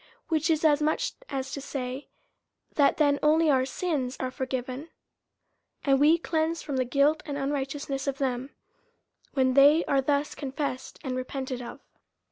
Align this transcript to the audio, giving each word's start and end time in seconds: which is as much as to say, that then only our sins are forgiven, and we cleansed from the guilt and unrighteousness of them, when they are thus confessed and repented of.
which 0.29 0.49
is 0.49 0.65
as 0.65 0.81
much 0.81 1.13
as 1.29 1.51
to 1.51 1.61
say, 1.61 2.07
that 2.73 2.97
then 2.97 3.19
only 3.21 3.51
our 3.51 3.67
sins 3.67 4.17
are 4.19 4.31
forgiven, 4.31 4.89
and 5.83 5.99
we 5.99 6.17
cleansed 6.17 6.65
from 6.65 6.77
the 6.77 6.85
guilt 6.85 7.21
and 7.23 7.37
unrighteousness 7.37 8.07
of 8.07 8.17
them, 8.17 8.49
when 9.35 9.53
they 9.53 9.85
are 9.85 10.01
thus 10.01 10.33
confessed 10.33 10.97
and 11.03 11.15
repented 11.15 11.61
of. 11.61 11.81